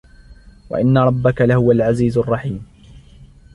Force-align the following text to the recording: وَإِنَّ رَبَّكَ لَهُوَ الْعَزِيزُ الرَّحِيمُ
وَإِنَّ 0.69 0.97
رَبَّكَ 0.97 1.41
لَهُوَ 1.41 1.71
الْعَزِيزُ 1.71 2.17
الرَّحِيمُ 2.17 2.65